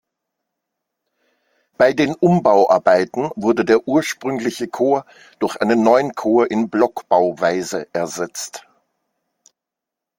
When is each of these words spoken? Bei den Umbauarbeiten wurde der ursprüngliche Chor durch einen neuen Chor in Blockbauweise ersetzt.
Bei 1.77 1.93
den 1.93 2.15
Umbauarbeiten 2.15 3.29
wurde 3.35 3.63
der 3.63 3.87
ursprüngliche 3.87 4.67
Chor 4.67 5.05
durch 5.37 5.61
einen 5.61 5.83
neuen 5.83 6.15
Chor 6.15 6.49
in 6.49 6.71
Blockbauweise 6.71 7.87
ersetzt. 7.93 8.65